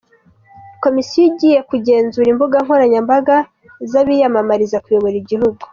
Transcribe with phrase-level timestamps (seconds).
[0.83, 3.35] Komisiyo igiye kugenzura imbuga nkoranyambaga
[3.91, 5.61] z’abiyamamariza kuyobora igihugu.